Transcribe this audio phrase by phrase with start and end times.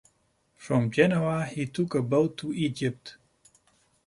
[0.55, 3.17] From Genoa he took a boat to Egypt.